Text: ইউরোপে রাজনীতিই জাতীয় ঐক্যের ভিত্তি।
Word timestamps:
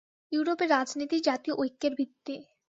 ইউরোপে 0.31 0.65
রাজনীতিই 0.67 1.21
জাতীয় 1.21 1.55
ঐক্যের 1.55 1.93
ভিত্তি। 1.95 2.35